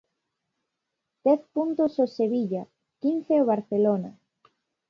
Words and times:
Dez 1.25 1.37
puntos 1.55 1.93
ao 1.97 2.11
Sevilla, 2.17 2.63
quince 3.01 3.33
ao 3.37 3.47
Barcelona. 3.51 4.11